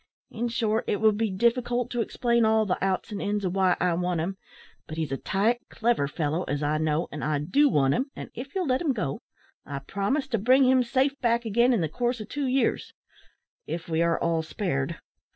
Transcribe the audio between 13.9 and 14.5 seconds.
are all